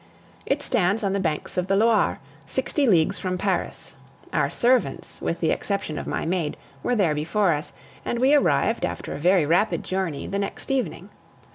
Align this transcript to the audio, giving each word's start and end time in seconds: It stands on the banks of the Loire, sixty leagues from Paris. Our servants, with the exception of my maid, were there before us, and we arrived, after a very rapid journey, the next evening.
It 0.47 0.63
stands 0.63 1.03
on 1.03 1.13
the 1.13 1.19
banks 1.19 1.57
of 1.57 1.67
the 1.67 1.75
Loire, 1.75 2.19
sixty 2.47 2.87
leagues 2.87 3.19
from 3.19 3.37
Paris. 3.37 3.93
Our 4.33 4.49
servants, 4.49 5.21
with 5.21 5.41
the 5.41 5.51
exception 5.51 5.99
of 5.99 6.07
my 6.07 6.25
maid, 6.25 6.57
were 6.81 6.95
there 6.95 7.13
before 7.13 7.53
us, 7.53 7.71
and 8.03 8.17
we 8.17 8.33
arrived, 8.33 8.83
after 8.83 9.13
a 9.13 9.19
very 9.19 9.45
rapid 9.45 9.83
journey, 9.83 10.25
the 10.25 10.39
next 10.39 10.71
evening. 10.71 11.11